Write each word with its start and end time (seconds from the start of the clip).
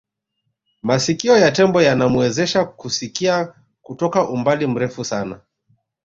masikio 0.83 1.37
ya 1.37 1.51
tembo 1.51 1.81
yanamuwezesha 1.81 2.65
kusikia 2.65 3.53
kutoka 3.81 4.29
umbali 4.29 4.67
mrefu 4.67 5.05
sana 5.05 5.39